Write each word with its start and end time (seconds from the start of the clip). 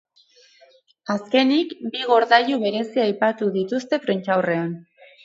Azkenik, 1.15 1.75
bi 1.95 2.01
gordailu 2.11 2.57
berezi 2.63 3.05
aipatu 3.05 3.51
dituzte 3.59 4.01
prentsaurrean. 4.07 4.73